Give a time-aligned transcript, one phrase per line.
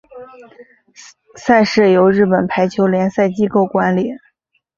[1.35, 4.07] 赛事由日本排球联赛机构管理。